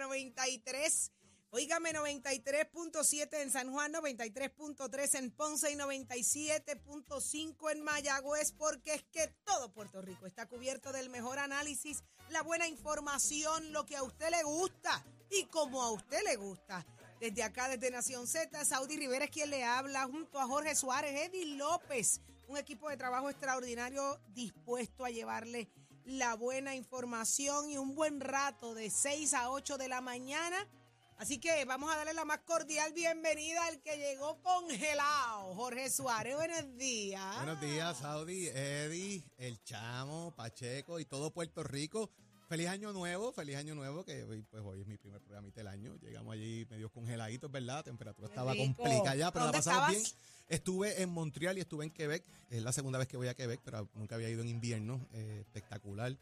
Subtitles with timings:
[0.00, 1.12] 93.
[1.52, 9.26] Óigame, 93.7 en San Juan, 93.3 en Ponce y 97.5 en Mayagüez, porque es que
[9.44, 14.30] todo Puerto Rico está cubierto del mejor análisis, la buena información, lo que a usted
[14.30, 16.86] le gusta y como a usted le gusta.
[17.18, 21.28] Desde acá, desde Nación Z, Saudi Rivera es quien le habla, junto a Jorge Suárez,
[21.28, 25.68] Eddie López, un equipo de trabajo extraordinario dispuesto a llevarle
[26.04, 30.56] la buena información y un buen rato de 6 a 8 de la mañana.
[31.18, 36.34] Así que vamos a darle la más cordial bienvenida al que llegó congelado, Jorge Suárez.
[36.34, 37.36] Buenos días.
[37.36, 42.10] Buenos días, Saudi, Eddie, El Chamo, Pacheco y todo Puerto Rico.
[42.48, 45.68] Feliz año nuevo, feliz año nuevo, que hoy, pues hoy es mi primer programa del
[45.68, 45.94] año.
[46.00, 47.76] Llegamos allí medio congeladitos, ¿verdad?
[47.76, 48.74] La temperatura Qué estaba rico.
[48.74, 50.14] complicada ya, pero la ¿Dónde pasamos estabas?
[50.14, 50.29] bien.
[50.50, 52.24] Estuve en Montreal y estuve en Quebec.
[52.50, 55.06] Es la segunda vez que voy a Quebec, pero nunca había ido en invierno.
[55.12, 56.16] Eh, espectacular.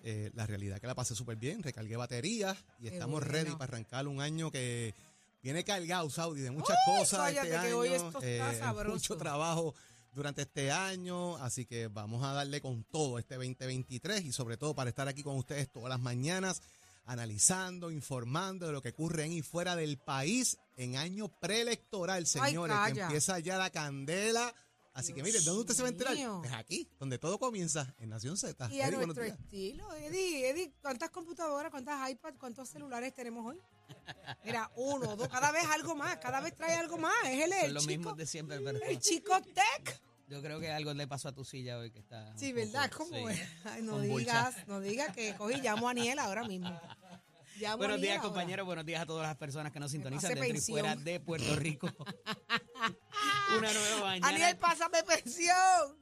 [0.00, 3.32] Eh, la realidad que la pasé súper bien, recargué baterías y Qué estamos bueno.
[3.32, 4.94] ready para arrancar un año que
[5.42, 7.78] viene cargado, Saudi, de muchas Uy, cosas este que año.
[7.78, 8.92] hoy esto está eh, sabroso.
[8.92, 9.74] mucho trabajo
[10.12, 14.74] durante este año, así que vamos a darle con todo este 2023 y sobre todo
[14.74, 16.60] para estar aquí con ustedes todas las mañanas
[17.06, 22.76] analizando, informando de lo que ocurre en y fuera del país en año preelectoral, señores,
[22.92, 24.54] que empieza ya la candela.
[24.94, 26.16] Así que miren, ¿dónde usted se va a enterar?
[26.40, 28.70] Pues aquí, donde todo comienza, en Nación Z.
[28.70, 29.38] Y a Eddie, nuestro días.
[29.40, 33.60] estilo, Eddie, Eddie, ¿cuántas computadoras, cuántas iPads, cuántos celulares tenemos hoy?
[34.44, 37.12] Mira, uno, dos, cada vez algo más, cada vez trae algo más.
[37.24, 40.00] Es él, Son el los chico, mismos de siempre, pero el chico tech.
[40.34, 42.36] Yo creo que algo le pasó a tu silla hoy que está.
[42.36, 42.90] Sí, poco- ¿verdad?
[42.90, 43.48] ¿Cómo sí, es?
[43.64, 46.80] Ay, no digas, no digas que cogí, llamo a Aniel ahora mismo.
[47.60, 48.66] Llamo Buenos días, compañeros.
[48.66, 50.80] Buenos días a todas las personas que nos sintonizan dentro y pensión.
[50.80, 51.86] fuera de Puerto Rico.
[53.58, 54.26] Una nueva mañana.
[54.28, 55.96] Aniel, pásame pensión.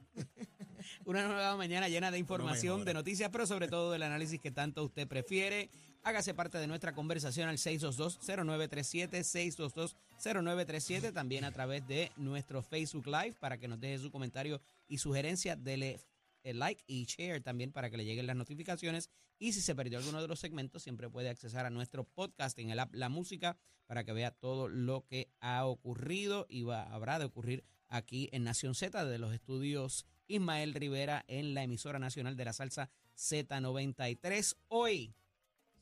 [1.05, 4.83] Una nueva mañana llena de información, de noticias, pero sobre todo del análisis que tanto
[4.83, 5.69] usted prefiere.
[6.05, 13.37] Hágase parte de nuestra conversación al 622-0937, 622-0937, también a través de nuestro Facebook Live
[13.39, 14.59] para que nos deje su comentario
[14.89, 15.55] y sugerencia.
[15.55, 16.01] Dele
[16.43, 19.09] el like y share también para que le lleguen las notificaciones.
[19.39, 22.69] Y si se perdió alguno de los segmentos, siempre puede accesar a nuestro podcast en
[22.69, 23.55] el app La Música
[23.85, 28.43] para que vea todo lo que ha ocurrido y va, habrá de ocurrir aquí en
[28.43, 34.57] Nación Z de los estudios Ismael Rivera en la emisora nacional de la salsa Z93.
[34.67, 35.15] Hoy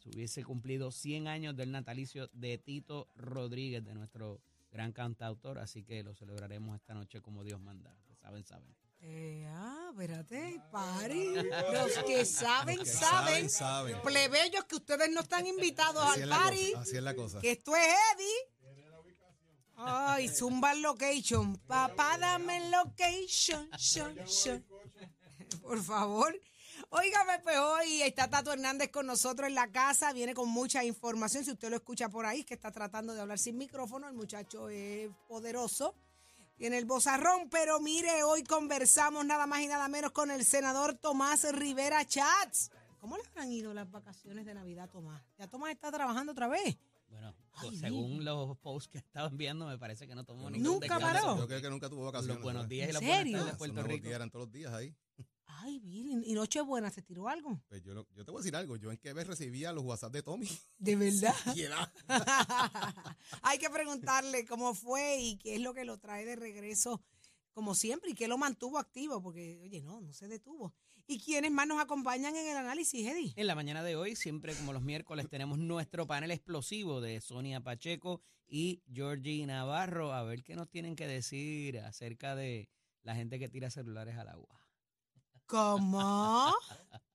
[0.02, 5.84] se hubiese cumplido 100 años del natalicio de Tito Rodríguez, de nuestro gran cantautor, así
[5.84, 7.96] que lo celebraremos esta noche como Dios manda.
[8.10, 8.76] Los saben, saben.
[9.02, 11.34] Eh, ah, espérate, pari.
[11.36, 13.50] Los que saben, que saben.
[13.50, 14.02] saben, saben.
[14.02, 16.82] Plebeyos que ustedes no están invitados Así al es cosa.
[16.82, 17.40] Así es la cosa.
[17.42, 18.62] Que esto es Eddie.
[19.76, 21.58] Ay, Zumba Location.
[21.68, 23.70] Papá, dame location.
[23.78, 24.64] shon, shon.
[25.62, 26.40] Por favor.
[26.94, 31.46] Óigame, pues hoy está Tato Hernández con nosotros en la casa, viene con mucha información.
[31.46, 34.68] Si usted lo escucha por ahí, que está tratando de hablar sin micrófono, el muchacho
[34.68, 35.96] es poderoso,
[36.58, 40.94] tiene el bozarrón, pero mire, hoy conversamos nada más y nada menos con el senador
[40.96, 42.72] Tomás Rivera Chats.
[43.00, 45.24] ¿Cómo le habrán ido las vacaciones de Navidad, Tomás?
[45.40, 46.78] ¿Ya Tomás está trabajando otra vez?
[47.08, 50.74] Bueno, Ay, pues, según los posts que estaban viendo, me parece que no tomó ningún
[50.74, 51.38] Nunca paró.
[51.38, 52.36] Yo creo que nunca tuvo vacaciones.
[52.36, 53.38] Los buenos días y ¿En las buenas serio?
[53.38, 54.04] tardes de Puerto Rico.
[54.04, 54.94] días eran todos los días ahí.
[55.64, 57.62] Ay, miren, ¿y Nochebuena se tiró algo?
[57.68, 58.78] Pues yo, yo te voy a decir algo.
[58.78, 60.50] Yo en qué vez recibía los WhatsApp de Tommy.
[60.80, 61.36] ¿De verdad?
[63.44, 67.04] Hay que preguntarle cómo fue y qué es lo que lo trae de regreso,
[67.54, 70.74] como siempre, y qué lo mantuvo activo, porque, oye, no, no se detuvo.
[71.06, 73.34] ¿Y quiénes más nos acompañan en el análisis, Eddie?
[73.36, 77.62] En la mañana de hoy, siempre como los miércoles, tenemos nuestro panel explosivo de Sonia
[77.62, 80.12] Pacheco y Georgie Navarro.
[80.14, 82.70] A ver qué nos tienen que decir acerca de
[83.04, 84.61] la gente que tira celulares al agua.
[85.52, 86.56] ¿Cómo?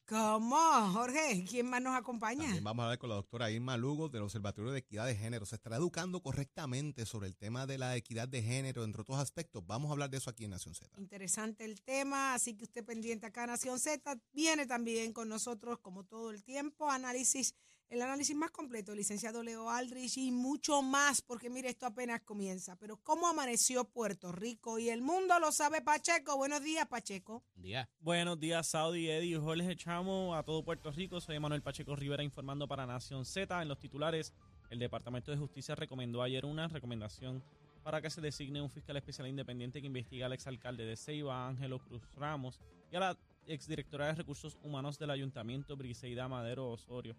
[0.06, 0.92] ¿Cómo?
[0.92, 2.42] Jorge, ¿quién más nos acompaña?
[2.42, 5.46] También vamos a hablar con la doctora Irma Lugo del Observatorio de Equidad de Género.
[5.46, 9.66] Se estará educando correctamente sobre el tema de la equidad de género, entre otros aspectos.
[9.66, 11.00] Vamos a hablar de eso aquí en Nación Z.
[11.00, 16.04] Interesante el tema, así que usted pendiente acá, Nación Z, viene también con nosotros como
[16.04, 17.54] todo el tiempo, análisis,
[17.88, 22.20] el análisis más completo, el licenciado Leo Aldrich y mucho más, porque mire, esto apenas
[22.22, 22.76] comienza.
[22.76, 24.78] Pero ¿cómo amaneció Puerto Rico?
[24.78, 26.36] Y el mundo lo sabe Pacheco.
[26.36, 27.44] Buenos días, Pacheco.
[27.54, 27.88] Día.
[28.00, 31.20] Buenos días, Saudi, Eddie y Jorge Chamo, a todo Puerto Rico.
[31.20, 33.62] Soy Manuel Pacheco Rivera informando para Nación Z.
[33.62, 34.32] En los titulares,
[34.70, 37.42] el Departamento de Justicia recomendó ayer una recomendación
[37.84, 41.78] para que se designe un fiscal especial independiente que investigue al exalcalde de Ceiba, Ángelo
[41.78, 42.58] Cruz Ramos,
[42.90, 47.14] y a la exdirectora de Recursos Humanos del Ayuntamiento, Briseida Madero Osorio,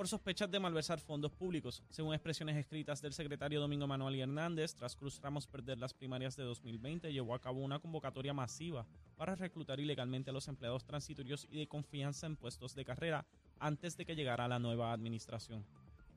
[0.00, 1.82] por sospechas de malversar fondos públicos.
[1.90, 6.42] Según expresiones escritas del secretario Domingo Manuel Hernández, tras Cruz Ramos perder las primarias de
[6.42, 8.86] 2020, llevó a cabo una convocatoria masiva
[9.18, 13.26] para reclutar ilegalmente a los empleados transitorios y de confianza en puestos de carrera
[13.58, 15.66] antes de que llegara la nueva administración.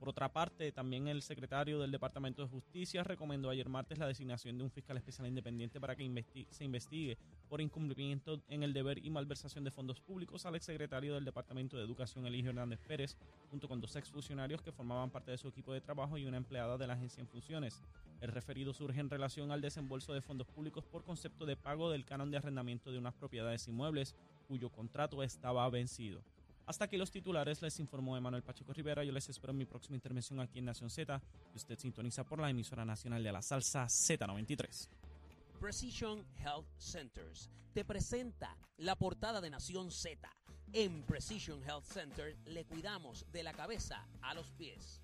[0.04, 4.58] Por otra parte, también el secretario del Departamento de Justicia recomendó ayer martes la designación
[4.58, 7.18] de un fiscal especial independiente para que se investigue
[7.48, 11.86] por incumplimiento en el deber y malversación de fondos públicos al exsecretario del Departamento de
[11.86, 13.16] Educación, Eligio Hernández Pérez,
[13.50, 16.78] junto con dos exfuncionarios que formaban parte de su equipo de trabajo y una empleada
[16.78, 17.82] de la agencia en funciones.
[18.20, 22.04] El referido surge en relación al desembolso de fondos públicos por concepto de pago del
[22.04, 24.18] canon de arrendamiento de unas propiedades inmuebles
[24.50, 26.22] cuyo contrato estaba vencido.
[26.66, 29.04] Hasta aquí los titulares, les informó Emanuel Pacheco Rivera.
[29.04, 31.22] Yo les espero en mi próxima intervención aquí en Nación Z,
[31.52, 34.88] que usted sintoniza por la emisora nacional de la salsa Z93.
[35.60, 40.30] Precision Health Centers te presenta la portada de Nación Z.
[40.72, 45.03] En Precision Health Center le cuidamos de la cabeza a los pies.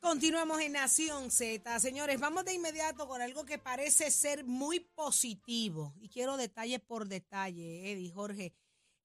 [0.00, 1.78] Continuamos en Nación Z.
[1.78, 5.94] Señores, vamos de inmediato con algo que parece ser muy positivo.
[6.00, 8.54] Y quiero detalle por detalle, Eddie, Jorge.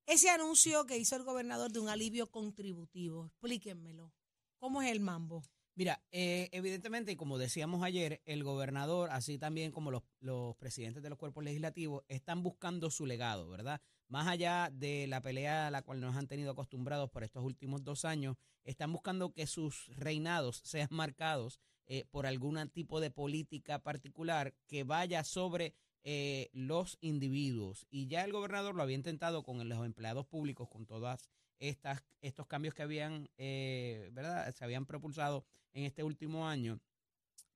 [0.05, 4.13] Ese anuncio que hizo el gobernador de un alivio contributivo, explíquenmelo.
[4.57, 5.43] ¿Cómo es el mambo?
[5.77, 11.09] Mira, eh, evidentemente, como decíamos ayer, el gobernador, así también como los, los presidentes de
[11.09, 13.81] los cuerpos legislativos, están buscando su legado, ¿verdad?
[14.07, 17.83] Más allá de la pelea a la cual nos han tenido acostumbrados por estos últimos
[17.83, 23.79] dos años, están buscando que sus reinados sean marcados eh, por algún tipo de política
[23.79, 25.73] particular que vaya sobre
[26.03, 27.85] eh, los individuos.
[27.89, 31.29] Y ya el gobernador lo había intentado con los empleados públicos, con todas
[31.59, 34.53] estas, estos cambios que habían, eh, ¿verdad?
[34.55, 36.79] Se habían propulsado en este último año.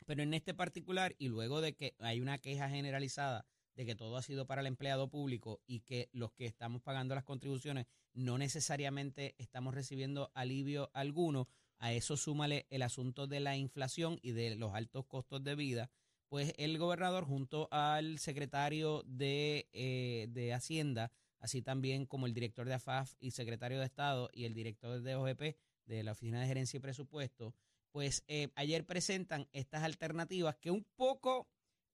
[0.06, 3.46] Pero en este particular, y luego de que hay una queja generalizada
[3.76, 7.16] de que todo ha sido para el empleado público y que los que estamos pagando
[7.16, 11.48] las contribuciones no necesariamente estamos recibiendo alivio alguno,
[11.78, 15.90] a eso súmale el asunto de la inflación y de los altos costos de vida,
[16.28, 22.68] pues el gobernador junto al secretario de, eh, de Hacienda, así también como el director
[22.68, 26.48] de AFAF y secretario de Estado y el director de OGP, de la Oficina de
[26.48, 27.56] Gerencia y Presupuesto,
[27.92, 31.48] pues eh, ayer presentan estas alternativas que un poco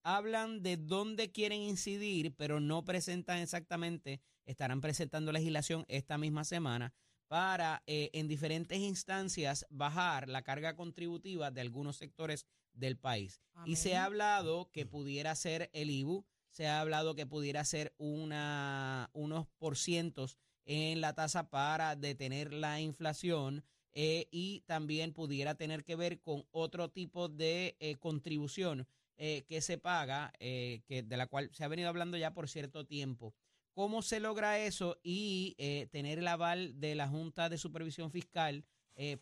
[0.04, 6.94] hablan de dónde quieren incidir, pero no presentan exactamente, estarán presentando legislación esta misma semana
[7.28, 13.42] para eh, en diferentes instancias bajar la carga contributiva de algunos sectores del país.
[13.66, 17.96] Y se ha hablado que pudiera ser el IBU, se ha hablado que pudiera ser
[17.98, 23.64] una, unos porcientos en la tasa para detener la inflación
[23.98, 29.62] eh, y también pudiera tener que ver con otro tipo de eh, contribución eh, que
[29.62, 33.34] se paga, que de la cual se ha venido hablando ya por cierto tiempo.
[33.72, 35.56] ¿Cómo se logra eso y
[35.92, 38.66] tener el aval de la Junta de Supervisión Fiscal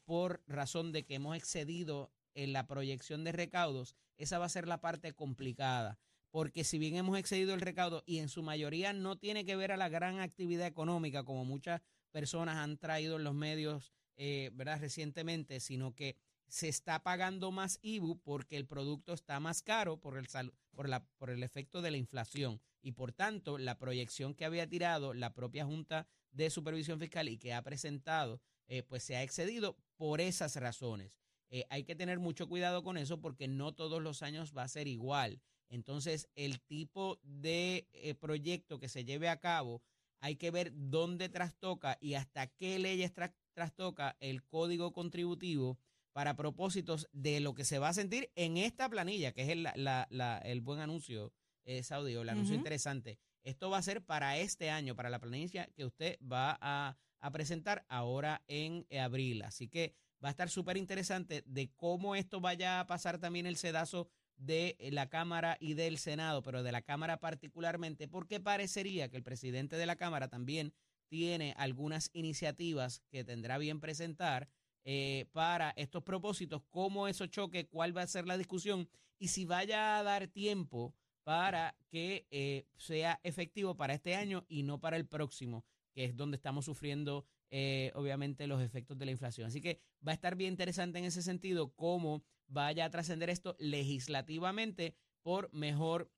[0.06, 3.96] por razón de que hemos excedido en la proyección de recaudos?
[4.18, 6.00] Esa va a ser la parte complicada.
[6.32, 9.72] porque si bien hemos excedido el recaudo y en su mayoría no tiene que ver
[9.72, 14.80] a la gran actividad económica como muchas personas han traído en los medios, eh, ¿verdad?
[14.80, 16.16] Recientemente, sino que
[16.48, 20.28] se está pagando más IBU porque el producto está más caro por el,
[20.72, 22.62] por, la, por el efecto de la inflación.
[22.82, 27.38] Y por tanto, la proyección que había tirado la propia Junta de Supervisión Fiscal y
[27.38, 31.18] que ha presentado, eh, pues se ha excedido por esas razones.
[31.50, 34.68] Eh, hay que tener mucho cuidado con eso porque no todos los años va a
[34.68, 35.42] ser igual.
[35.70, 39.82] Entonces, el tipo de eh, proyecto que se lleve a cabo,
[40.20, 43.14] hay que ver dónde trastoca y hasta qué leyes
[43.54, 45.80] trastoca el código contributivo
[46.12, 49.64] para propósitos de lo que se va a sentir en esta planilla, que es el,
[49.64, 51.34] la- la- el buen anuncio,
[51.66, 53.18] eh, Saudi, o el anuncio interesante.
[53.44, 57.32] Esto va a ser para este año, para la planilla que usted va a, a
[57.32, 59.42] presentar ahora en abril.
[59.44, 59.94] Así que
[60.24, 64.08] va a estar súper interesante de cómo esto vaya a pasar también el sedazo
[64.38, 69.24] de la Cámara y del Senado, pero de la Cámara particularmente, porque parecería que el
[69.24, 70.74] presidente de la Cámara también
[71.08, 74.50] tiene algunas iniciativas que tendrá bien presentar
[74.86, 79.46] eh, para estos propósitos, cómo eso choque, cuál va a ser la discusión y si
[79.46, 80.94] vaya a dar tiempo
[81.24, 86.18] para que eh, sea efectivo para este año y no para el próximo, que es
[86.18, 89.48] donde estamos sufriendo eh, obviamente los efectos de la inflación.
[89.48, 93.56] Así que va a estar bien interesante en ese sentido cómo vaya a trascender esto
[93.60, 96.12] legislativamente por mejor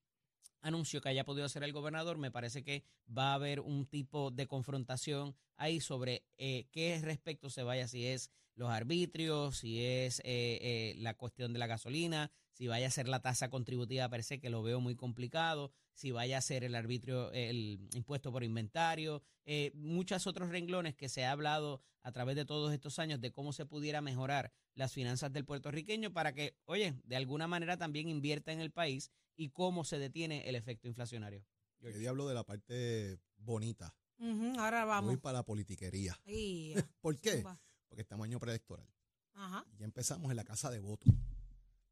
[0.60, 2.84] anuncio que haya podido hacer el gobernador, me parece que
[3.16, 8.06] va a haber un tipo de confrontación ahí sobre eh, qué respecto se vaya, si
[8.06, 12.90] es los arbitrios, si es eh, eh, la cuestión de la gasolina, si vaya a
[12.90, 16.62] ser la tasa contributiva per se, que lo veo muy complicado, si vaya a ser
[16.62, 22.12] el arbitrio, el impuesto por inventario, eh, muchos otros renglones que se ha hablado a
[22.12, 26.34] través de todos estos años de cómo se pudiera mejorar las finanzas del puertorriqueño para
[26.34, 30.54] que, oye, de alguna manera también invierta en el país y cómo se detiene el
[30.54, 31.42] efecto inflacionario.
[31.80, 33.96] ¿Qué diablo de la parte bonita?
[34.58, 35.18] Ahora Voy vamos.
[35.18, 36.20] para la politiquería.
[36.26, 37.36] Ahí, ¿Por qué?
[37.38, 37.58] zumba.
[37.88, 38.86] Porque estamos año preelectoral.
[39.32, 39.64] Ajá.
[39.72, 41.06] Y ya empezamos en la casa de voto.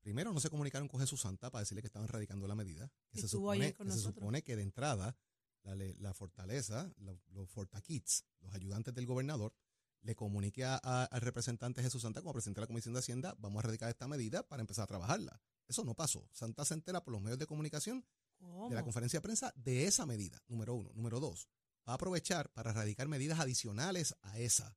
[0.04, 2.92] Primero no se comunicaron con Jesús Santa para decirle que estaban radicando la medida.
[3.10, 4.14] Que, se supone, que se nosotros.
[4.14, 5.16] supone que de entrada
[5.62, 9.54] la, la fortaleza, lo- los Fortakids, los ayudantes del gobernador,
[10.02, 13.34] le comunique a- a- al representante Jesús Santa como presidente de la Comisión de Hacienda,
[13.38, 15.40] vamos a radicar esta medida para empezar a trabajarla.
[15.66, 16.28] Eso no pasó.
[16.32, 18.04] Santa se entera por los medios de comunicación
[18.38, 18.68] ¿Cómo?
[18.68, 20.92] de la conferencia de prensa de esa medida, número uno.
[20.92, 21.48] Número dos,
[21.88, 24.76] va a aprovechar para radicar medidas adicionales a esa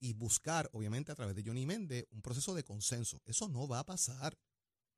[0.00, 3.20] y buscar, obviamente, a través de Johnny Méndez, un proceso de consenso.
[3.26, 4.38] Eso no va a pasar.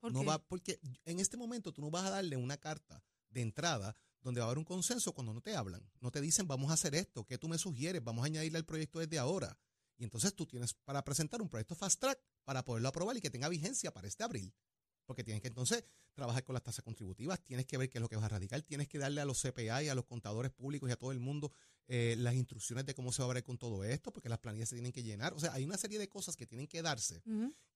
[0.04, 0.26] ¿Por no qué?
[0.26, 4.40] va, porque en este momento tú no vas a darle una carta de entrada donde
[4.40, 5.90] va a haber un consenso cuando no te hablan.
[6.00, 8.04] No te dicen, vamos a hacer esto, ¿qué tú me sugieres?
[8.04, 9.58] Vamos a añadirle al proyecto desde ahora.
[9.96, 13.30] Y entonces tú tienes para presentar un proyecto fast track para poderlo aprobar y que
[13.30, 14.54] tenga vigencia para este abril.
[15.06, 18.08] Porque tienes que entonces trabajar con las tasas contributivas, tienes que ver qué es lo
[18.10, 20.88] que vas a radicar, tienes que darle a los CPA y a los contadores públicos
[20.90, 21.50] y a todo el mundo
[21.86, 24.68] eh, las instrucciones de cómo se va a ver con todo esto, porque las planillas
[24.68, 25.32] se tienen que llenar.
[25.32, 27.22] O sea, hay una serie de cosas que tienen que darse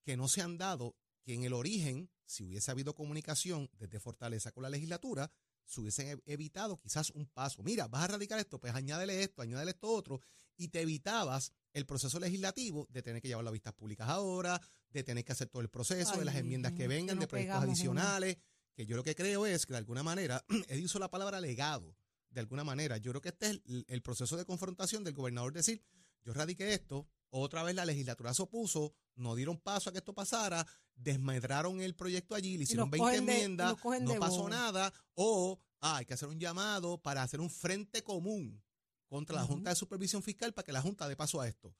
[0.03, 4.51] que no se han dado, que en el origen, si hubiese habido comunicación desde Fortaleza
[4.51, 5.31] con la legislatura,
[5.65, 7.63] se hubiesen e- evitado quizás un paso.
[7.63, 10.21] Mira, vas a radicar esto, pues añádele esto, añádele esto otro,
[10.57, 14.59] y te evitabas el proceso legislativo de tener que llevarlo a vistas públicas ahora,
[14.91, 17.71] de tener que hacer todo el proceso, de las enmiendas que vengan, de proyectos una.
[17.71, 18.37] adicionales,
[18.73, 21.95] que yo lo que creo es que de alguna manera, él usó la palabra legado,
[22.31, 22.97] de alguna manera.
[22.97, 25.83] Yo creo que este es el, el proceso de confrontación del gobernador decir,
[26.23, 30.13] yo radiqué esto, otra vez la legislatura se opuso, no dieron paso a que esto
[30.13, 33.71] pasara, desmedraron el proyecto allí, le hicieron los 20 cogen de- y enmiendas,
[34.05, 38.61] no pasó nada, o ah, hay que hacer un llamado para hacer un frente común
[39.07, 39.41] contra la.
[39.47, 41.75] Junta de Supervisión Fiscal para que la Junta dé paso a esto.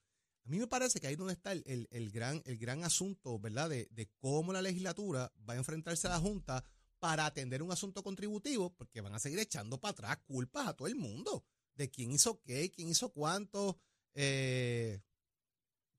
[0.45, 2.83] A mí me parece que ahí es donde está el, el- el gran, el gran
[2.83, 3.69] asunto, ¿verdad?
[3.69, 6.63] De, de cómo la legislatura va a enfrentarse a la Junta
[6.97, 10.87] para atender un asunto contributivo, porque van a seguir echando para atrás culpas a todo
[10.87, 11.43] el mundo
[11.75, 13.77] de quién hizo qué, quién hizo cuánto.
[14.15, 14.99] Eh,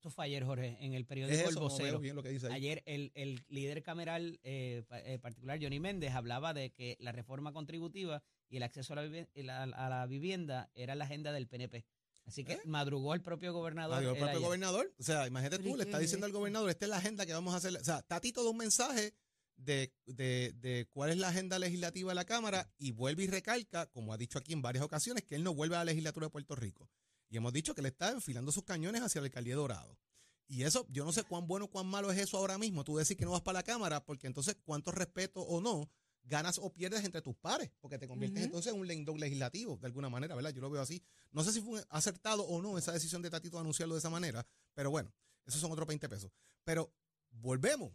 [0.00, 1.98] Esto fue ayer, Jorge, en el es periódico El no Vocero.
[2.00, 2.54] bien lo que dice ahí.
[2.54, 7.52] Ayer el, el líder cameral eh, eh, particular, Johnny Méndez, hablaba de que la reforma
[7.52, 11.32] contributiva y el acceso a la, vivi- y la- a la vivienda era la agenda
[11.32, 11.84] del PNP.
[12.24, 12.60] Así que ¿Eh?
[12.64, 13.98] madrugó el propio gobernador.
[13.98, 14.42] Adiós, el propio ayer.
[14.46, 14.94] gobernador.
[14.98, 16.96] O sea, imagínate Pero ¿y tú, le está es diciendo al gobernador, esta es la
[16.96, 17.76] agenda que vamos a hacer.
[17.76, 19.12] O sea, Tatito da un mensaje
[19.56, 23.84] de, de, de cuál es la agenda legislativa de la Cámara y vuelve y recalca,
[23.88, 26.30] como ha dicho aquí en varias ocasiones, que él no vuelve a la legislatura de
[26.30, 26.88] Puerto Rico.
[27.30, 29.98] Y hemos dicho que le está enfilando sus cañones hacia la alcaldía Dorado.
[30.46, 32.82] Y eso, yo no sé cuán bueno o cuán malo es eso ahora mismo.
[32.82, 35.88] Tú decir que no vas para la Cámara, porque entonces cuánto respeto o no
[36.24, 39.86] ganas o pierdes entre tus pares, porque te conviertes entonces en un lendón legislativo, de
[39.86, 40.50] alguna manera, ¿verdad?
[40.50, 41.02] Yo lo veo así.
[41.30, 44.10] No sé si fue acertado o no esa decisión de Tatito de anunciarlo de esa
[44.10, 44.44] manera,
[44.74, 45.14] pero bueno,
[45.46, 46.32] esos son otros 20 pesos.
[46.64, 46.92] Pero
[47.30, 47.92] volvemos.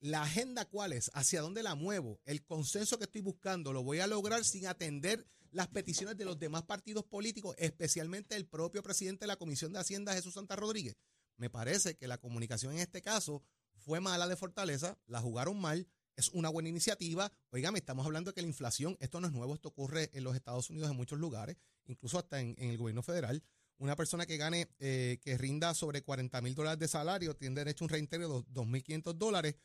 [0.00, 4.00] la agenda cuál es, hacia dónde la muevo, el consenso que estoy buscando, lo voy
[4.00, 9.24] a lograr sin atender las peticiones de los demás partidos políticos, especialmente el propio presidente
[9.24, 10.96] de la Comisión de Hacienda, Jesús Santa Rodríguez.
[11.36, 13.42] Me parece que la comunicación en este caso
[13.76, 15.86] fue mala de Fortaleza, la jugaron mal,
[16.16, 17.30] es una buena iniciativa.
[17.50, 20.34] Oígame, estamos hablando de que la inflación, esto no es nuevo, esto ocurre en los
[20.34, 23.42] Estados Unidos en muchos lugares, incluso hasta en, el gobierno federal.
[23.78, 27.84] Una persona que gane, eh, que rinda sobre 40 mil dólares de salario, tiene derecho
[27.84, 29.56] a un reintegro de 2.500 dólares,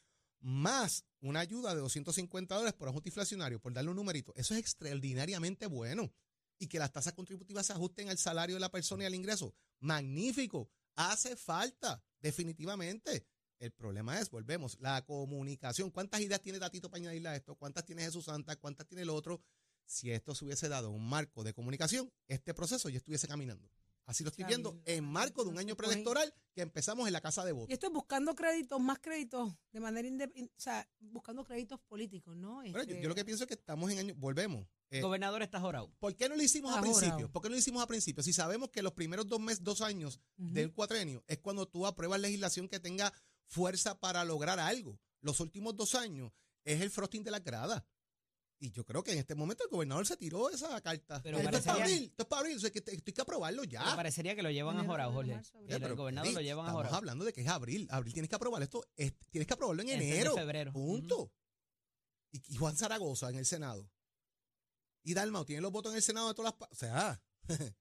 [0.41, 4.33] más una ayuda de 250 dólares por ajuste inflacionario, por darle un numerito.
[4.35, 6.11] Eso es extraordinariamente bueno.
[6.59, 9.55] Y que las tasas contributivas se ajusten al salario de la persona y al ingreso.
[9.79, 10.69] Magnífico.
[10.95, 13.25] Hace falta, definitivamente.
[13.57, 15.91] El problema es, volvemos, la comunicación.
[15.91, 17.55] ¿Cuántas ideas tiene Tatito para añadirle a esto?
[17.55, 18.55] ¿Cuántas tiene Jesús Santa?
[18.55, 19.41] ¿Cuántas tiene el otro?
[19.85, 23.69] Si esto se hubiese dado un marco de comunicación, este proceso ya estuviese caminando.
[24.05, 27.45] Así lo estoy viendo en marco de un año preelectoral que empezamos en la casa
[27.45, 27.73] de Y votos.
[27.73, 32.55] esto es buscando créditos, más créditos, de manera independiente, o sea, buscando créditos políticos, ¿no?
[32.55, 34.67] Bueno, yo, Este, yo lo que pienso es que estamos en año, volvemos.
[34.89, 35.89] Eh, Gobernador está jorado.
[35.99, 36.91] ¿Por qué no lo hicimos a Ahora.
[36.91, 37.31] principio?
[37.31, 38.21] ¿Por qué no lo hicimos a principio?
[38.23, 42.19] Si sabemos que los primeros dos meses, dos años del cuatrenio es cuando tú apruebas
[42.19, 43.13] legislación que tenga
[43.45, 44.99] fuerza para lograr algo.
[45.21, 46.31] Los últimos dos años
[46.65, 47.85] es el frosting de la grada.
[48.63, 51.19] Y yo creo que en este momento el gobernador se tiró esa carta.
[51.23, 53.13] Pero esto es para abril, esto es para abril, o sea, que te- esto hay
[53.13, 53.81] que aprobarlo ya.
[53.83, 55.41] Pero parecería que lo llevan a jorado, Jorge.
[55.67, 56.95] Que el pero, gobernador lo llevan a Estamos jorado.
[56.95, 57.87] hablando de que es abril.
[57.89, 58.85] Abril tienes que aprobar esto.
[58.95, 60.35] es- tienes que aprobarlo en enero.
[60.35, 60.71] febrero.
[60.73, 61.33] Punto.
[62.31, 63.89] Y, y Juan Zaragoza en el Senado.
[65.03, 66.69] Y Dalmau tiene los votos en el Senado de todas las...
[66.71, 67.19] O sea,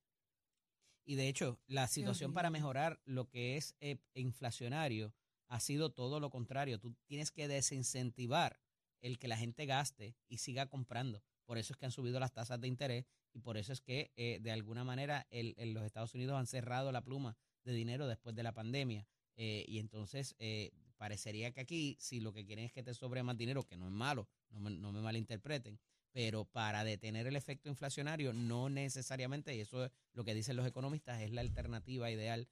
[1.05, 5.13] Y de hecho, la situación para mejorar lo que es eh, inflacionario
[5.49, 6.79] ha sido todo lo contrario.
[6.79, 8.61] Tú tienes que desincentivar
[9.01, 11.23] el que la gente gaste y siga comprando.
[11.45, 14.13] Por eso es que han subido las tasas de interés y por eso es que
[14.17, 18.35] eh, de alguna manera el, los Estados Unidos han cerrado la pluma de dinero después
[18.35, 19.07] de la pandemia.
[19.37, 23.23] Eh, y entonces eh, parecería que aquí, si lo que quieren es que te sobre
[23.23, 25.81] más dinero, que no es malo, no me, no me malinterpreten,
[26.13, 30.67] pero para detener el efecto inflacionario, no necesariamente, y eso es lo que dicen los
[30.67, 32.49] economistas, es la alternativa ideal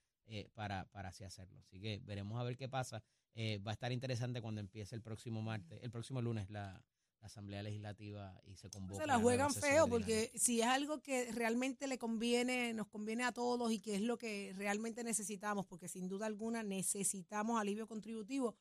[0.54, 1.58] para, para así hacerlo.
[1.60, 3.02] Así que veremos a ver qué pasa.
[3.34, 6.82] Eh, va a estar interesante cuando empiece el próximo martes, el próximo lunes la,
[7.20, 9.00] la Asamblea Legislativa y se convoque.
[9.00, 13.32] se la juegan feo porque si es algo que realmente le conviene, nos conviene a
[13.32, 18.54] todos y que es lo que realmente necesitamos, porque sin duda alguna necesitamos alivio contributivo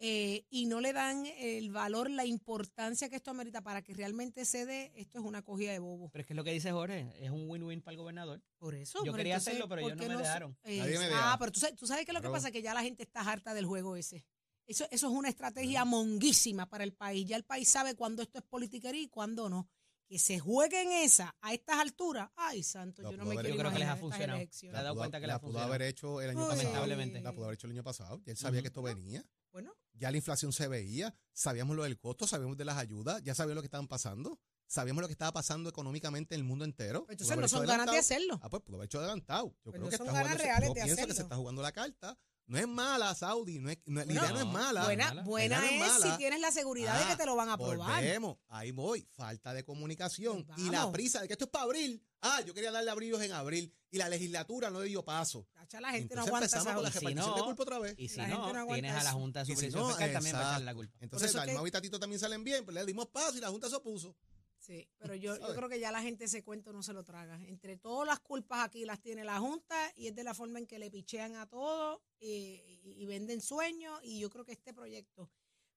[0.00, 4.44] eh, y no le dan el valor, la importancia que esto amerita para que realmente
[4.44, 6.10] se dé, esto es una cogida de bobo.
[6.10, 8.42] Pero es que es lo que dice Jorge, es un win-win para el gobernador.
[8.58, 9.04] Por eso.
[9.04, 10.58] Yo quería entonces, hacerlo, pero ¿por ellos no me dejaron.
[10.64, 12.74] Nadie me ah, pero tú sabes, tú sabes que lo que pasa es que ya
[12.74, 14.24] la gente está harta del juego ese.
[14.66, 17.26] Eso, eso es una estrategia monguísima para el país.
[17.26, 19.68] Ya el país sabe cuándo esto es politiquería y cuándo no.
[20.06, 22.30] Que se juegue en esa a estas alturas.
[22.36, 24.38] Ay, santo, Lo yo no me quiero Yo creo que les ha funcionado.
[24.38, 24.74] elecciones.
[24.74, 26.48] Se ha dado cuenta que la ha pudo haber hecho el año Uy.
[26.48, 26.62] pasado.
[26.62, 27.20] Lamentablemente.
[27.20, 28.20] La pudo haber hecho el año pasado.
[28.24, 29.24] Ya él sabía que esto venía.
[29.52, 31.14] Bueno, Ya la inflación se veía.
[31.32, 34.38] Sabíamos lo del costo, sabíamos de las ayudas, ya sabíamos lo que estaban pasando.
[34.66, 37.04] Sabíamos lo que estaba pasando económicamente en el mundo entero.
[37.06, 38.40] pues entonces no son ganas de hacerlo.
[38.42, 39.48] Ah, pues pudo haber hecho adelantado.
[39.64, 41.10] Yo Pues creo no que son está ganas jugando, reales yo de pienso que se
[41.12, 41.22] hacerlo.
[41.24, 42.18] está jugando la carta.
[42.46, 43.58] No es mala, Saudi.
[43.58, 44.84] No es, no es- la idea no es mala.
[44.84, 45.22] buena mala.
[45.22, 46.16] buena no es es si mala.
[46.18, 48.02] tienes la seguridad de Ah, que te lo van a aprobar.
[48.02, 49.08] Volvemos, ahí voy.
[49.12, 50.44] Falta de comunicación.
[50.44, 52.02] Pues y la prisa de que esto es para abril.
[52.20, 53.74] Ah, yo quería darle abrillos en abril.
[53.90, 55.46] Y la legislatura no le dio paso.
[55.54, 57.62] Tacha, La gente no Entonces aguanta empezamos con la Y si repartición no, de culpa
[57.62, 57.94] otra vez.
[57.96, 59.12] Y si La gente no, no tienes a la.
[59.12, 60.96] Junta de Y si Supervisión no, Fiscal también para echarle la culpa.
[61.00, 63.76] Entonces, Dalmau y Tatito también salen bien, pero le dimos paso y la Junta se
[63.76, 64.16] opuso.
[64.64, 67.38] Sí, pero yo, yo creo que ya la gente ese cuento no se lo traga.
[67.44, 70.66] Entre todas las culpas aquí las tiene la Junta y es de la forma en
[70.66, 74.72] que le pichean a todo eh, y, y venden sueños y yo creo que este
[74.72, 75.30] proyecto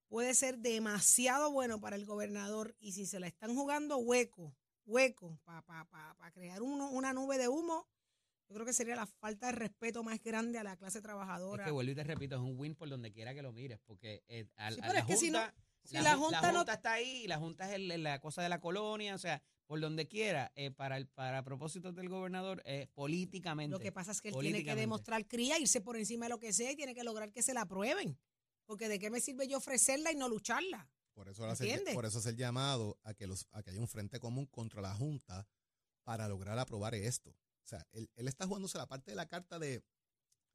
[0.08, 5.38] puede ser demasiado bueno para el gobernador y si se la están jugando hueco, hueco,
[5.44, 7.86] para pa, pa, pa crear uno- una nube de humo,
[8.48, 11.62] yo creo que sería la falta de respeto más grande a la clase Es trabajadora.
[11.66, 14.24] que vuelvo y te repito, es un win por donde quiera que lo mires, porque
[14.28, 15.40] eh, a, Sí, a pero la es que si no-
[15.88, 18.48] Si la, la Ju- Junta no- está ahí la Junta es el- la cosa de
[18.50, 22.88] la colonia, o sea, por donde quiera, eh, para el para propósitos del gobernador, eh,
[22.94, 23.72] políticamente.
[23.72, 26.38] Lo que pasa es que él tiene que demostrar cría, irse por encima de lo
[26.38, 28.18] que sea y tiene que lograr que se la aprueben.
[28.66, 30.90] Porque de qué me sirve yo ofrecerla y no lucharla.
[31.14, 31.42] Por eso,
[31.94, 34.80] por eso es el llamado a que, los, a que haya un frente común contra
[34.82, 35.48] la Junta
[36.04, 37.30] para lograr aprobar esto.
[37.30, 39.82] O sea, él, él está jugándose la parte de la carta de,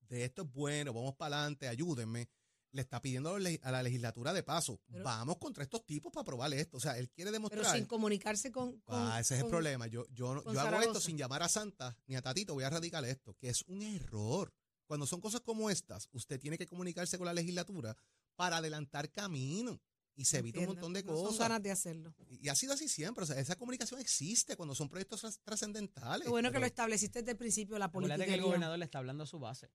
[0.08, 2.30] de esto es bueno, vamos para adelante, ayúdenme.
[2.74, 6.52] Le está pidiendo a la legislatura de paso, Pero- vamos contra estos tipos para aprobar
[6.56, 6.78] esto.
[6.78, 7.76] O sea, él quiere Pero demostrar.
[7.78, 8.80] sin comunicarse con.
[8.82, 9.86] con- Ah, ese es el problema.
[9.88, 12.56] Yo, yo, yo hago esto sin llamar a Santa ni a Tatito.
[12.56, 14.52] Voy a radicar esto, que es un error.
[14.88, 17.96] Cuando son cosas como estas, usted tiene que comunicarse con la legislatura
[18.36, 19.80] para adelantar camino
[20.16, 21.40] y se evita un montón de no Son cosas.
[21.40, 22.14] ganas de hacerlo.
[22.42, 23.24] Y ha sido así siempre.
[23.24, 26.24] O sea, esa comunicación existe cuando son proyectos tras- trascendentales.
[26.26, 28.26] Qué bueno que pero- lo estableciste desde el principio, la política.
[28.26, 29.70] Que el gobernador le está hablando a su base.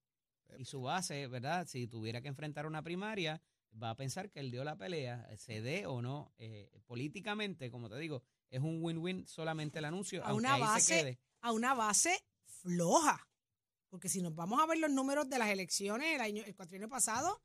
[0.57, 1.67] Y su base, ¿verdad?
[1.67, 3.41] Si tuviera que enfrentar una primaria,
[3.81, 7.89] va a pensar que él dio la pelea, se dé o no, eh, políticamente, como
[7.89, 11.19] te digo, es un win-win solamente el anuncio, A aunque una ahí se base- quede.
[11.43, 13.29] a una base floja.
[13.91, 16.89] Porque si nos vamos a ver los números de las elecciones el año, el cuatrienio
[16.89, 17.41] pasado,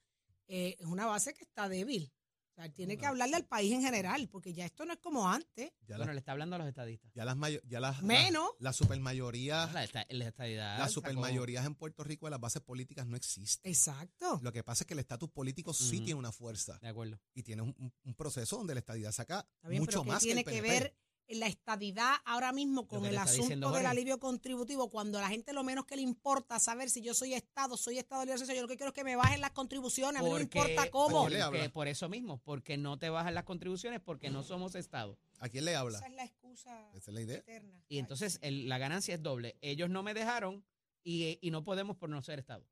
[0.48, 2.12] eh, es una base que está débil.
[2.54, 5.28] O sea, tiene que hablarle al país en general, porque ya esto no es como
[5.28, 5.72] antes.
[5.88, 7.12] Ya, Bueno, le está hablando a los estadistas.
[7.16, 8.52] ya las, mayo- ya las, Menos.
[8.60, 12.62] las, las supermayorías, La, esta- la estadidad las supermayorías en Puerto Rico de las bases
[12.62, 13.70] políticas no existen.
[13.72, 14.40] Exacto.
[14.44, 17.20] Lo que pasa es que el estatus político sí tiene una fuerza De acuerdo.
[17.34, 20.44] y tiene un, un- proceso donde la estadidad saca bien, mucho pero ¿qué más tiene
[20.44, 20.80] que que, el PNP.
[20.84, 20.96] ver
[21.30, 24.90] la estadidad ahora mismo con el asunto del alivio contributivo?
[24.90, 27.98] Cuando a la gente lo menos que le importa saber si yo soy Estado, soy
[27.98, 30.36] Estado libre yo lo que quiero es que me bajen las contribuciones, a mí no
[30.36, 31.28] me importa cómo.
[31.74, 35.18] Por eso mismo, porque no te bajan las contribuciones, porque no somos Estado.
[35.40, 35.98] ¿A quién le habla?
[35.98, 37.38] Esa es la excusa Esa es la idea.
[37.38, 37.84] eterna.
[37.90, 39.58] Y entonces el- la ganancia es doble.
[39.62, 40.64] Ellos no me dejaron
[41.04, 42.66] y, y no podemos por no ser Estado.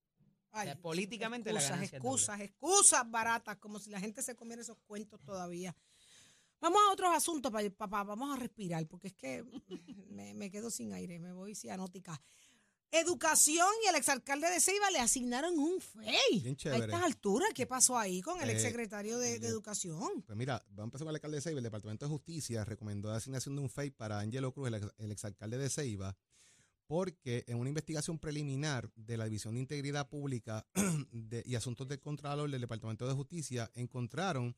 [0.53, 4.35] Ay, sea, políticamente la excusas, ganancia es excusas, excusas baratas, como si la gente se
[4.35, 5.75] comiera esos cuentos todavía.
[6.61, 9.43] Vamos a otros asuntos, pa- papá, vamos a respirar, porque es que
[10.09, 12.21] me, me quedo sin aire, me voy cianótica.
[12.93, 16.41] Educación y el exalcalde de Ceiba le asignaron un FEI.
[16.41, 20.21] Bien A estas alturas, ¿qué pasó ahí con el Eh, exsecretario de, Educación?
[20.27, 21.59] Pues mira, vamos a empezar con el alcalde de Ceiba.
[21.59, 24.93] El Departamento de Justicia recomendó la asignación de un FEI para Angelo Cruz, el, ex-
[24.97, 26.17] el exalcalde de Ceiba,
[26.85, 30.67] porque en una investigación preliminar de la División de Integridad Pública
[31.13, 34.53] de- y Asuntos del Contralor del Departamento de Justicia encontraron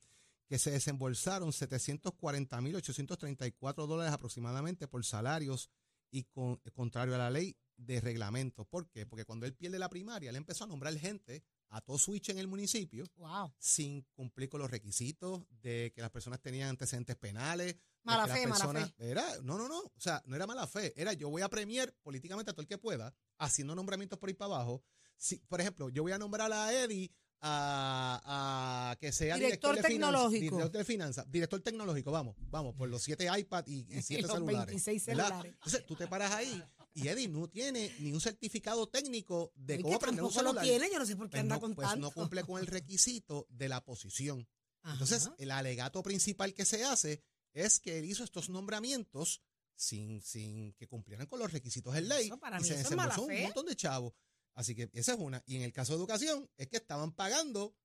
[0.47, 5.69] que se desembolsaron 740.834 dólares aproximadamente por salarios
[6.11, 8.65] y con, contrario a la ley de reglamento.
[8.65, 9.05] ¿Por qué?
[9.05, 12.37] Porque cuando él pierde la primaria, él empezó a nombrar gente a todo switch en
[12.37, 13.51] el municipio Wow.
[13.57, 17.75] sin cumplir con los requisitos de que las personas tenían antecedentes penales.
[18.03, 18.93] Mala fe, mala fe.
[18.99, 19.79] Era, no, no, no.
[19.79, 20.93] O sea, no era mala fe.
[20.95, 24.35] Era yo voy a premiar políticamente a todo el que pueda, haciendo nombramientos por ahí
[24.35, 24.83] para abajo.
[25.17, 27.11] Si, por ejemplo, yo voy a nombrar a Eddie
[27.45, 30.55] a, a que sea Director director, de finanzas, tecnológico.
[30.55, 34.31] director de finanzas, director tecnológico, vamos, vamos, por los siete iPad y, y siete Los
[34.31, 34.67] celulares.
[34.67, 35.25] 26 ¿verdad?
[35.27, 35.53] celulares.
[35.55, 39.95] Entonces, tú te paras ahí y Eddie no tiene ni un certificado técnico de cómo
[39.95, 41.93] aprender un lo tiene, yo no sé por qué pues anda no, con pues no
[41.93, 42.11] tanto.
[42.11, 44.47] cumple con el requisito de la posición.
[44.81, 44.93] Ajá.
[44.93, 49.41] Entonces, el alegato principal que se hace es que él hizo estos nombramientos
[49.75, 53.23] sin, sin que cumplieran con los requisitos en ley Eso para y mí se desembolsó
[53.23, 54.13] un montón de chavos.
[54.55, 55.43] Así que esa es una.
[55.45, 57.75] Y en el caso de educación, es que estaban pagando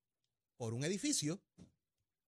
[0.57, 1.41] por un edificio,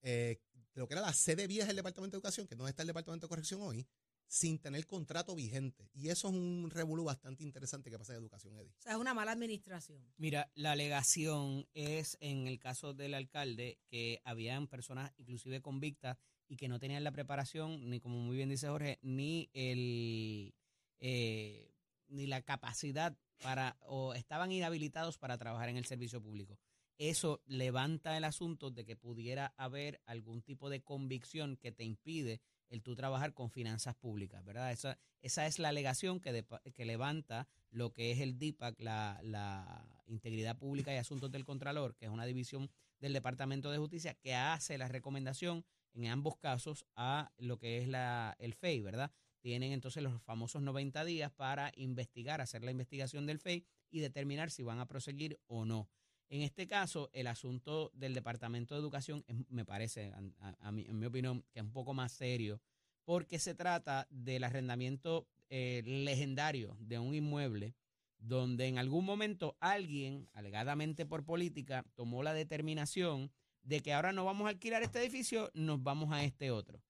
[0.03, 0.41] eh,
[0.75, 2.89] lo que era la sede vieja del Departamento de Educación, que es donde está el
[2.89, 3.87] Departamento de Corrección hoy,
[4.27, 5.91] sin tener contrato vigente.
[5.93, 8.73] Y eso es un revolú bastante interesante que pasa en educación, Eddie.
[8.79, 10.01] O sea, es una mala administración.
[10.17, 16.57] Mira, la alegación es en el caso del alcalde que habían personas inclusive convictas y
[16.57, 20.55] que no tenían la preparación, ni como muy bien dice Jorge, ni el
[21.01, 21.75] eh,
[22.07, 26.59] ni la capacidad para o estaban inhabilitados para trabajar en el servicio público.
[26.99, 32.43] Eso levanta el asunto de que pudiera haber algún tipo de convicción que te impide
[32.69, 34.71] el tú trabajar con finanzas públicas, ¿verdad?
[34.71, 39.87] Esa, esa es la alegación que, que levanta lo que es el DIPAC, la, la
[40.07, 44.35] Integridad Pública y Asuntos del Contralor, que es una división del Departamento de Justicia que
[44.35, 49.11] hace la recomendación en ambos casos a lo que es la, el FEI, ¿verdad?
[49.41, 54.51] Tienen entonces los famosos 90 días para investigar, hacer la investigación del FEI y determinar
[54.51, 55.89] si van a proseguir o no.
[56.29, 60.13] En este caso, el asunto del Departamento de Educación es- me parece,
[60.61, 62.61] a- mí- en mi opinión, que es un poco más serio,
[63.05, 67.75] porque se trata del arrendamiento eh, legendario de un inmueble
[68.19, 73.33] donde en algún momento alguien, alegadamente por política, tomó la determinación
[73.65, 76.81] de que ahora no vamos a alquilar este edificio, nos vamos a este otro.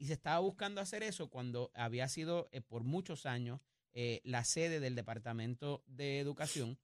[0.00, 3.60] Y se estaba buscando hacer eso cuando había sido eh, por muchos años
[3.92, 6.78] eh, la sede del Departamento de Educación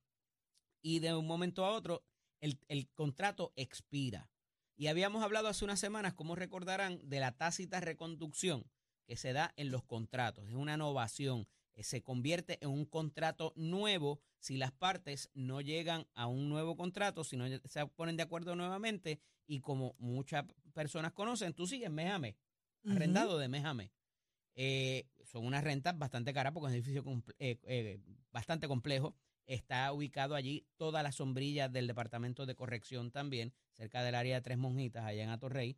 [0.83, 2.05] y de un momento a otro
[2.41, 4.29] el, el contrato expira.
[4.75, 8.69] Y habíamos hablado hace unas semanas, como recordarán, de la tácita reconducción
[9.07, 10.47] que se da en los contratos.
[10.47, 11.47] Es una innovación.
[11.73, 16.77] eh, Se convierte en un contrato nuevo si las partes no llegan a un nuevo
[16.77, 19.19] contrato, si no se ponen de acuerdo nuevamente.
[19.47, 22.13] Y como muchas personas conocen, tú sigues mes
[22.91, 23.91] arrendado de mes a mes.
[24.55, 27.99] Eh, son unas rentas bastante caras porque es un edificio comple- eh, eh,
[28.31, 29.15] bastante complejo.
[29.45, 34.41] Está ubicado allí toda la sombrilla del Departamento de Corrección también, cerca del área de
[34.41, 35.77] Tres Monjitas, allá en Atorrey.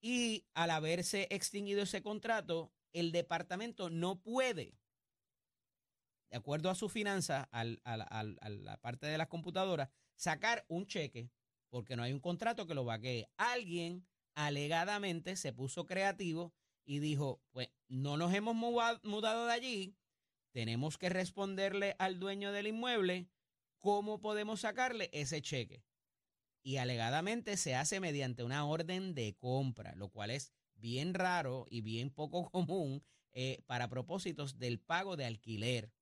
[0.00, 4.78] Y al haberse extinguido ese contrato, el departamento no puede,
[6.30, 10.64] de acuerdo a su finanza, al- al- al- a la parte de las computadoras, sacar
[10.68, 11.30] un cheque
[11.68, 13.28] porque no hay un contrato que lo vaquee.
[13.36, 19.96] Alguien alegadamente se puso creativo y dijo, pues no nos hemos mudado, de allí,
[20.52, 23.28] tenemos que responderle al dueño del inmueble
[23.80, 25.82] cómo podemos sacarle ese cheque.
[26.62, 31.80] y alegadamente se hace mediante una orden de compra, lo cual es bien raro y
[31.80, 35.92] bien poco común eh, para propósitos del pago de alquiler.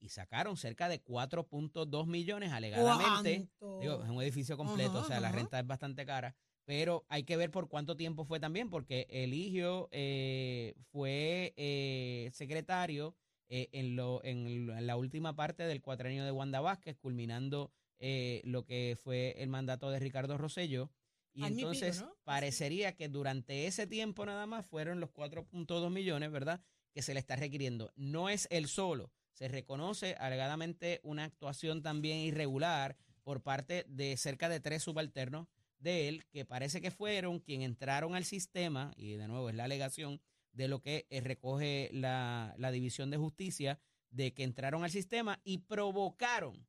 [0.00, 3.48] Y sacaron cerca de 4.2 millones alegadamente.
[3.80, 6.36] Digo, es un edificio completo, Ajá, o sea, la renta es bastante cara.
[6.68, 13.16] Pero hay que ver por cuánto tiempo fue también, porque Eligio eh, fue eh, secretario
[13.48, 17.72] eh, en, lo, en, lo- en la última parte del cuatrenio de Wanda Vázquez, culminando
[18.00, 20.90] eh, lo que fue el mandato de Ricardo Rosselló.
[21.32, 22.14] Y Año y pico, entonces ¿no?
[22.24, 26.60] parecería que durante ese tiempo nada más fueron los 4.2 millones, ¿verdad?
[26.92, 27.90] Que se le está requiriendo.
[27.96, 29.10] No es el solo.
[29.32, 35.48] Se reconoce alegadamente una actuación también irregular por parte de cerca de tres subalternos
[35.78, 39.64] de él, que parece que fueron quien entraron al sistema, y de nuevo es la
[39.64, 40.20] alegación
[40.52, 43.78] de lo que eh, recoge la, la División de Justicia,
[44.10, 46.66] de que entraron al sistema y provocaron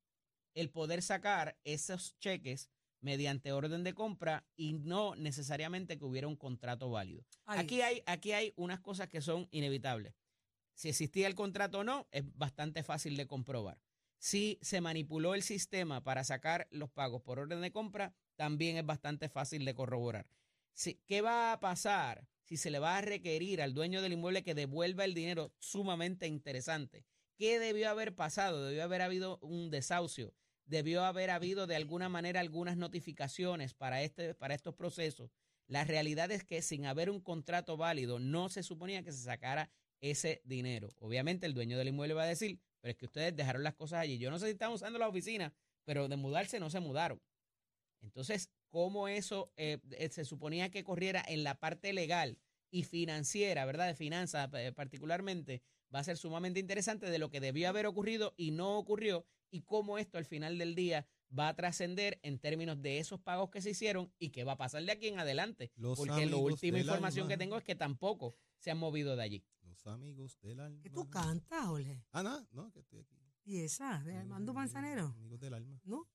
[0.53, 2.69] el poder sacar esos cheques
[3.01, 7.25] mediante orden de compra y no necesariamente que hubiera un contrato válido.
[7.45, 10.13] Ay, Aquí hay, aquí hay unas cosas que son inevitables.
[10.73, 13.79] Si existía el contrato o no, es bastante fácil de comprobar.
[14.17, 18.85] Si se manipuló el sistema para sacar los pagos por orden de compra, también es
[18.85, 20.25] bastante fácil de corroborar.
[20.71, 24.43] Si- ¿Qué va a pasar si se le va a requerir al dueño del inmueble
[24.43, 25.51] que devuelva el dinero?
[25.59, 27.03] Sumamente interesante.
[27.35, 28.65] ¿Qué debió haber pasado?
[28.65, 30.33] Debió haber habido un desahucio.
[30.63, 35.31] Debió haber habido de alguna manera algunas notificaciones para, este, para estos procesos.
[35.67, 39.69] La realidad es que sin haber un contrato válido no se suponía que se sacara
[39.99, 40.87] ese dinero.
[40.99, 43.99] Obviamente el dueño del inmueble va a decir, pero es que ustedes dejaron las cosas
[43.99, 44.17] allí.
[44.17, 47.19] Yo no sé si están usando la oficina, pero de mudarse no se mudaron.
[48.01, 52.37] Entonces, ¿cómo eso eh, eh, se suponía que corriera en la parte legal
[52.71, 53.87] y financiera, ¿verdad?
[53.87, 55.61] De finanzas eh, particularmente,
[55.93, 59.61] va a ser sumamente interesante de lo que debió haber ocurrido y no ocurrió y
[59.61, 61.07] cómo esto al final del día
[61.37, 64.57] va a trascender en términos de esos pagos que se hicieron y qué va a
[64.57, 65.71] pasar de aquí en adelante.
[65.75, 67.33] Los Porque la última información alma.
[67.33, 69.45] que tengo es que tampoco se han movido de allí.
[69.63, 70.81] Los amigos del alma.
[70.81, 72.03] ¿Qué tú cantas, Jorge?
[72.11, 73.15] Ah, no, no, que estoy aquí.
[73.43, 74.03] ¿Y esa?
[74.03, 75.07] ¿De Armando Manzanero?
[75.17, 75.79] Amigos del alma.
[75.83, 76.07] ¿No?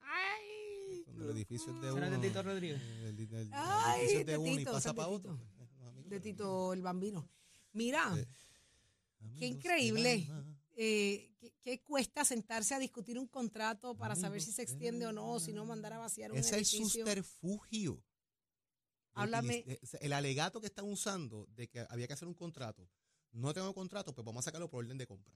[0.00, 2.18] Ay, Cuando el edificio es de ¿Será uno.
[2.20, 2.80] de Tito Rodríguez?
[2.82, 4.94] eh, El, el- el Ay, edificio es de de uno y Tito, pasa ese es
[4.94, 5.30] de para Tito.
[5.32, 6.08] otro.
[6.08, 7.28] de Tito el Bambino.
[7.72, 9.38] Mira, Sí.
[9.38, 10.28] qué increíble.
[10.78, 15.12] eh, ¿qué, qué cuesta sentarse a discutir un contrato para saber si se extiende o
[15.12, 17.04] no, o si no mandar a vaciar un Ese es el edificio?
[17.04, 18.02] subterfugio.
[19.14, 19.64] Háblame.
[19.66, 22.88] eh, El alegato que están usando de que había que hacer un contrato.
[23.32, 25.34] No tengo contrato, pues vamos a sacarlo por orden de compra.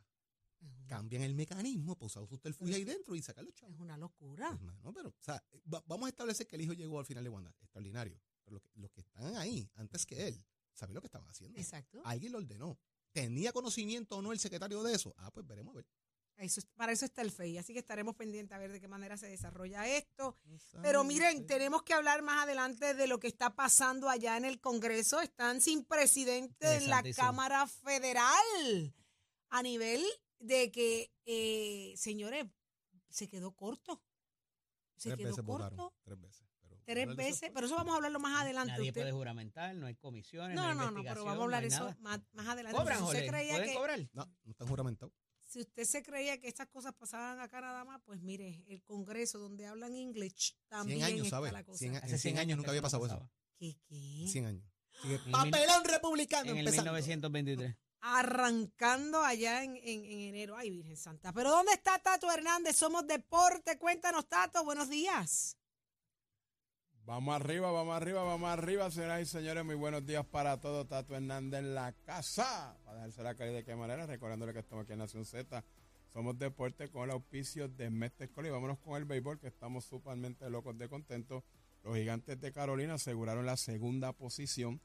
[0.87, 3.73] Cambian el mecanismo para usar subterfugio ahí dentro y sacarlo, chavo.
[3.73, 4.49] Es una locura.
[4.53, 5.43] Hermano, pero, o sea,
[5.73, 7.55] va- vamos a establecer que el hijo llegó al final de Wanda.
[7.61, 8.21] Extraordinario.
[8.45, 10.45] Pero los que, los que están ahí, antes que él,
[10.75, 11.59] saben lo que estaban haciendo.
[11.59, 12.01] Exacto.
[12.05, 12.79] Alguien lo ordenó.
[13.13, 15.15] ¿Tenía conocimiento o no el secretario de eso?
[15.19, 15.87] Ah, pues veremos a ver.
[16.37, 18.89] Eso, es- para eso está el FEI, así que estaremos pendientes a ver de qué
[18.89, 20.37] manera se desarrolla esto.
[20.83, 24.59] Pero miren, tenemos que hablar más adelante de lo que está pasando allá en el
[24.59, 25.21] Congreso.
[25.21, 27.03] Están sin presidente en la.
[27.15, 28.95] Cámara Federal
[29.51, 30.03] a nivel
[30.41, 32.47] de que, eh, señores,
[33.09, 34.03] se quedó corto.
[34.97, 35.65] Se Tres quedó veces corto.
[35.71, 35.93] votaron.
[36.05, 36.47] Tres veces.
[36.63, 38.73] Pero, Tres eso veces, pero eso vamos a hablarlo más adelante.
[38.73, 41.45] Nadie Usted- puede juramentar, no hay comisiones, no, no, hay no, no, pero vamos a
[41.45, 42.77] hablar no eso más, más adelante.
[42.79, 44.01] Cobran, si, usted creía ¿pueden que, cobrar?
[44.13, 45.15] No, no están juramentados.
[45.45, 49.39] si usted se creía que estas cosas pasaban acá nada más, pues mire, el Congreso
[49.39, 51.53] donde hablan English también 100 años, está ¿sabes?
[51.53, 51.79] la cosa.
[51.79, 53.15] 100, Hace en 100 años nunca había eso pasado eso.
[53.15, 53.31] pasaba.
[53.57, 54.27] ¿Qué, qué?
[54.29, 54.65] 100 años.
[55.05, 56.93] Mil- papelón republicano En el empezando.
[56.93, 57.77] 1923.
[58.01, 60.57] Arrancando allá en, en- en enero.
[60.57, 61.33] Ay, Virgen Santa.
[61.33, 62.77] Pero ¿dónde está Tato Hernández?
[62.77, 63.79] Somos Deporte.
[63.79, 64.65] Cuéntanos, Tato.
[64.65, 65.57] Buenos días.
[67.05, 69.65] Vamos arriba, vamos arriba, vamos arriba, señoras y señores.
[69.65, 70.87] Muy buenos días para todos.
[70.87, 72.77] Tato Hernández en la casa.
[72.85, 75.65] Para dejarse la calle de qué manera, recordándole que estamos aquí en Nación Z.
[76.13, 78.29] Somos deporte con el auspicio de Mestre.
[78.37, 81.45] Y vámonos con el béisbol, que estamos sumamente locos de contento.
[81.83, 84.81] Los gigantes de Carolina aseguraron la segunda posición.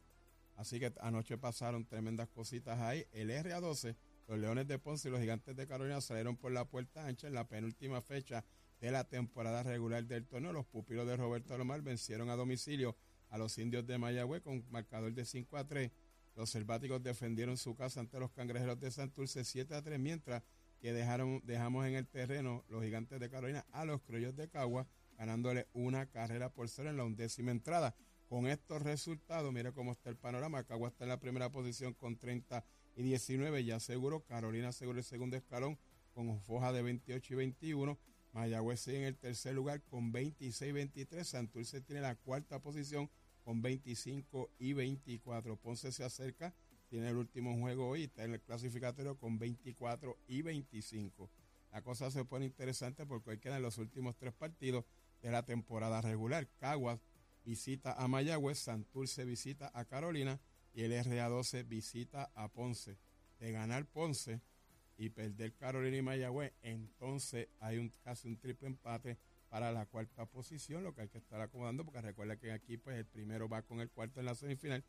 [0.55, 3.05] Así que anoche pasaron tremendas cositas ahí.
[3.11, 3.95] El RA12,
[4.27, 7.33] los Leones de Ponce y los Gigantes de Carolina salieron por la puerta ancha en
[7.33, 8.43] la penúltima fecha
[8.79, 10.53] de la temporada regular del torneo.
[10.53, 12.95] Los pupilos de Roberto Alomar vencieron a domicilio
[13.29, 15.91] a los indios de Mayagüez con marcador de 5 a 3.
[16.35, 20.43] Los selváticos defendieron su casa ante los cangrejeros de Santurce 7 a 3, mientras
[20.79, 24.87] que dejaron, dejamos en el terreno los gigantes de Carolina a los criollos de Cagua,
[25.17, 27.95] ganándole una carrera por cero en la undécima entrada.
[28.27, 30.63] Con estos resultados, mire cómo está el panorama.
[30.63, 34.21] Cagua está en la primera posición con 30 y 19, ya seguro.
[34.21, 35.77] Carolina seguro el segundo escalón
[36.13, 37.99] con foja de 28 y 21.
[38.33, 41.27] Mayagüez sigue en el tercer lugar con 26 y 23.
[41.27, 43.09] Santurce tiene la cuarta posición
[43.43, 45.55] con 25 y 24.
[45.57, 46.53] Ponce se acerca,
[46.89, 51.29] tiene el último juego hoy, está en el clasificatorio con 24 y 25.
[51.71, 54.83] La cosa se pone interesante porque hoy quedan los últimos tres partidos
[55.21, 56.47] de la temporada regular.
[56.57, 56.99] Caguas
[57.45, 60.39] visita a Mayagüez, Santurce visita a Carolina
[60.73, 62.97] y el RA12 visita a Ponce.
[63.39, 64.41] De ganar Ponce
[64.97, 69.17] y perder Carolina y Mayagüez, entonces hay un casi un triple empate
[69.49, 72.97] para la cuarta posición, lo que hay que estar acomodando, porque recuerda que aquí pues
[72.97, 74.83] el primero va con el cuarto en la semifinal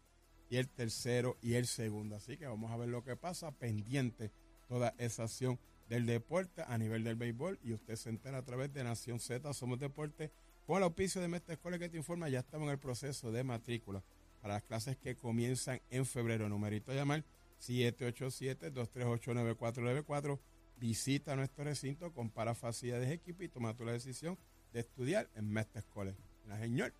[0.48, 2.16] y el tercero y el segundo.
[2.16, 4.32] Así que vamos a ver lo que pasa, pendiente
[4.68, 8.72] toda esa acción del deporte a nivel del béisbol y usted se entera a través
[8.72, 10.32] de Nación Z, Somos Deporte,
[10.66, 13.44] con el auspicio de Mestre Escuela que te informa, ya estamos en el proceso de
[13.44, 14.02] matrícula
[14.42, 16.48] para las clases que comienzan en febrero.
[16.48, 17.22] Numerito a llamar
[17.60, 20.40] 787-238-9494.
[20.78, 24.36] Visita nuestro recinto, compara facilidades de equipo y toma tu la decisión
[24.72, 26.14] de estudiar en Mestre Escuela.
[26.46, 26.92] La señor.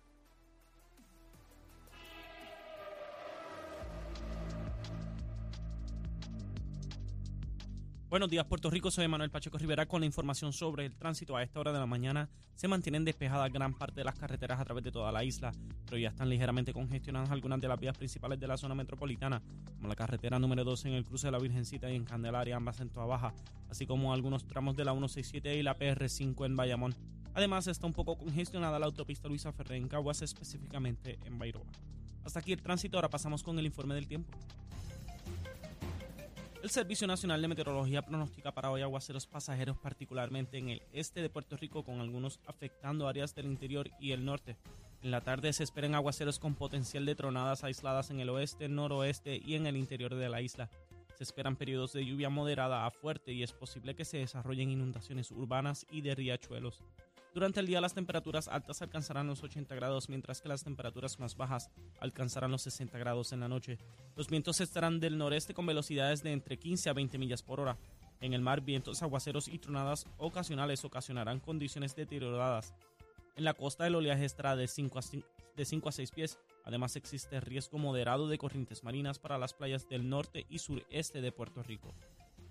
[8.09, 8.89] Buenos días, Puerto Rico.
[8.89, 11.35] Soy Manuel Pacheco Rivera con la información sobre el tránsito.
[11.35, 14.63] A esta hora de la mañana se mantienen despejadas gran parte de las carreteras a
[14.63, 15.51] través de toda la isla,
[15.83, 19.41] pero ya están ligeramente congestionadas algunas de las vías principales de la zona metropolitana,
[19.75, 22.79] como la carretera número 12 en el cruce de la Virgencita y en Candelaria, ambas
[22.79, 23.33] en Toa Baja,
[23.69, 26.95] así como algunos tramos de la 167 y la PR5 en Bayamón.
[27.33, 31.65] Además, está un poco congestionada la autopista Luisa Ferré en Caguas, específicamente en Bairoa.
[32.23, 34.31] Hasta aquí el tránsito, ahora pasamos con el informe del tiempo.
[36.67, 41.29] El Servicio Nacional de Meteorología pronostica para hoy aguaceros pasajeros, particularmente en el este de
[41.29, 44.57] Puerto Rico, con algunos afectando áreas del interior y el norte.
[45.01, 49.41] En la tarde se esperan aguaceros con potencial de tronadas aisladas en el oeste, noroeste
[49.41, 50.69] y en el interior de la isla.
[51.15, 55.31] Se esperan periodos de lluvia moderada a fuerte y es posible que se desarrollen inundaciones
[55.31, 56.83] urbanas y de riachuelos.
[57.37, 61.37] Durante el día las temperaturas altas alcanzarán los 80 grados, mientras que las temperaturas más
[61.37, 61.69] bajas
[61.99, 63.77] alcanzarán los 60 grados en la noche.
[64.15, 67.77] Los vientos estarán del noreste con velocidades de entre 15 a 20 millas por hora.
[68.21, 72.73] En el mar, vientos aguaceros y tronadas ocasionales ocasionarán condiciones deterioradas.
[73.35, 76.39] En la costa el oleaje estará de 5 a, cin- de 5 a 6 pies.
[76.65, 81.31] Además existe riesgo moderado de corrientes marinas para las playas del norte y sureste de
[81.31, 81.93] Puerto Rico.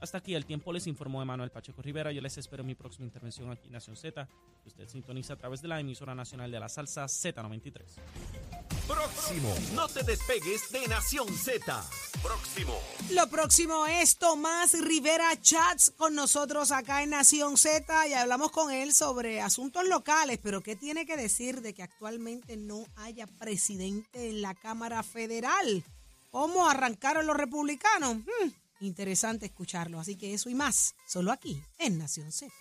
[0.00, 2.12] Hasta aquí el tiempo les informó Emanuel Pacheco Rivera.
[2.12, 4.28] Yo les espero en mi próxima intervención aquí en Nación Z.
[4.62, 7.82] que Usted sintoniza a través de la emisora nacional de la salsa Z93.
[8.86, 9.54] Próximo.
[9.74, 11.84] No te despegues de Nación Z.
[12.22, 12.78] Próximo.
[13.10, 18.72] Lo próximo es Tomás Rivera Chats con nosotros acá en Nación Z y hablamos con
[18.72, 24.28] él sobre asuntos locales, pero ¿qué tiene que decir de que actualmente no haya presidente
[24.30, 25.84] en la Cámara Federal?
[26.30, 28.16] ¿Cómo arrancaron los republicanos?
[28.16, 32.52] Hmm, interesante escucharlo, así que eso y más, solo aquí en Nación Z.